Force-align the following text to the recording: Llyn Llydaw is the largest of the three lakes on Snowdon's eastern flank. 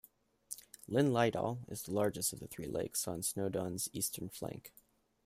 Llyn 0.89 1.11
Llydaw 1.11 1.59
is 1.69 1.83
the 1.83 1.91
largest 1.91 2.33
of 2.33 2.39
the 2.39 2.47
three 2.47 2.65
lakes 2.65 3.07
on 3.07 3.21
Snowdon's 3.21 3.87
eastern 3.93 4.29
flank. 4.29 4.73